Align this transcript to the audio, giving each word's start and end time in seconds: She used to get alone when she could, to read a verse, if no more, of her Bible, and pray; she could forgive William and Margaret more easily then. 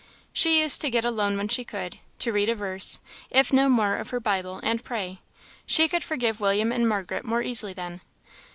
She 0.33 0.59
used 0.61 0.81
to 0.81 0.89
get 0.89 1.05
alone 1.05 1.37
when 1.37 1.47
she 1.47 1.63
could, 1.63 1.99
to 2.17 2.31
read 2.31 2.49
a 2.49 2.55
verse, 2.55 2.97
if 3.29 3.53
no 3.53 3.69
more, 3.69 3.97
of 3.97 4.09
her 4.09 4.19
Bible, 4.19 4.59
and 4.63 4.83
pray; 4.83 5.19
she 5.67 5.87
could 5.87 6.03
forgive 6.03 6.41
William 6.41 6.71
and 6.71 6.89
Margaret 6.89 7.23
more 7.23 7.43
easily 7.43 7.73
then. 7.73 8.01